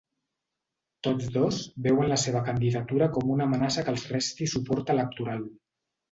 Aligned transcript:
Tots 1.07 1.25
dos 1.33 1.57
veuen 1.87 2.07
la 2.11 2.17
seva 2.21 2.41
candidatura 2.47 3.09
com 3.17 3.29
una 3.33 3.47
amenaça 3.49 3.83
que 3.89 3.93
els 3.97 4.05
resti 4.13 4.49
suport 4.55 4.89
electoral. 4.95 5.45